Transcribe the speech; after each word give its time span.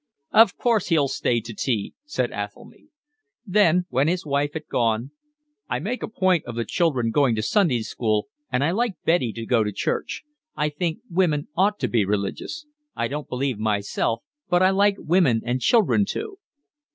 "Of 0.33 0.57
course 0.57 0.87
he'll 0.87 1.07
stay 1.09 1.41
to 1.41 1.53
tea," 1.53 1.93
said 2.05 2.31
Athelny. 2.31 2.87
Then 3.45 3.85
when 3.89 4.07
his 4.07 4.25
wife 4.25 4.53
had 4.53 4.65
gone: 4.67 5.11
"I 5.69 5.77
make 5.77 6.01
a 6.01 6.07
point 6.07 6.43
of 6.45 6.55
the 6.55 6.65
children 6.65 7.11
going 7.11 7.35
to 7.35 7.43
Sunday 7.43 7.83
school, 7.83 8.27
and 8.51 8.63
I 8.63 8.71
like 8.71 8.95
Betty 9.05 9.31
to 9.33 9.45
go 9.45 9.63
to 9.63 9.71
church. 9.71 10.23
I 10.55 10.69
think 10.69 11.01
women 11.07 11.49
ought 11.55 11.77
to 11.81 11.87
be 11.87 12.03
religious. 12.03 12.65
I 12.95 13.07
don't 13.09 13.29
believe 13.29 13.59
myself, 13.59 14.23
but 14.49 14.63
I 14.63 14.71
like 14.71 14.95
women 14.97 15.43
and 15.45 15.61
children 15.61 16.05
to." 16.15 16.39